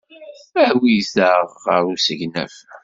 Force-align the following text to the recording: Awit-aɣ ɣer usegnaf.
Awit-aɣ 0.67 1.47
ɣer 1.65 1.83
usegnaf. 1.93 2.55